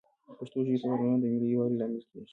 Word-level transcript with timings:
پښتو 0.37 0.57
ژبې 0.65 0.77
ته 0.81 0.87
پاملرنه 0.91 1.17
د 1.21 1.25
ملي 1.33 1.47
یووالي 1.53 1.75
لامل 1.79 2.03
کېږي 2.09 2.29